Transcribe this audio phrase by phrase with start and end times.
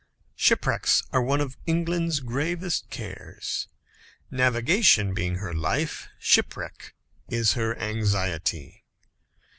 [0.35, 3.67] Shipwrecks are one of England's gravest cares.
[4.31, 6.95] Navigation being her life, shipwreck
[7.29, 8.83] is her anxiety.